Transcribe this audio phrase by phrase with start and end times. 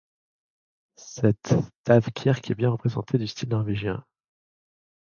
[0.97, 1.53] Cette
[1.83, 4.03] stavkirke est bien représentative du style norvégien.